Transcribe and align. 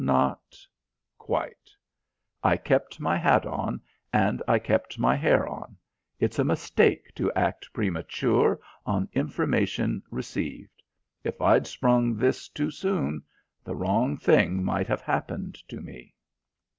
Not 0.03 0.57
quite. 1.19 1.69
I 2.43 2.57
kept 2.57 2.99
my 2.99 3.17
hat 3.19 3.45
on 3.45 3.81
and 4.11 4.41
I 4.47 4.57
kept 4.57 4.97
my 4.97 5.15
hair 5.15 5.47
on. 5.47 5.77
It's 6.19 6.39
a 6.39 6.43
mistake 6.43 7.13
to 7.13 7.31
act 7.33 7.71
premature 7.71 8.59
on 8.83 9.09
information 9.13 10.01
received. 10.09 10.81
If 11.23 11.39
I'd 11.39 11.67
sprung 11.67 12.15
this 12.15 12.49
too 12.49 12.71
soon, 12.71 13.21
the 13.63 13.75
wrong 13.75 14.17
thing 14.17 14.63
might 14.63 14.87
have 14.87 15.01
happened 15.01 15.53
to 15.67 15.79
me." 15.81 16.15